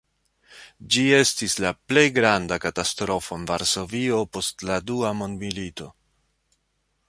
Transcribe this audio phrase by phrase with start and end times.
[0.93, 5.95] Ĝi estis la plej granda katastrofo en Varsovio post la dua mondmilito.